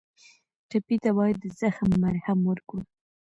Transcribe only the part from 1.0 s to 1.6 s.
ته باید د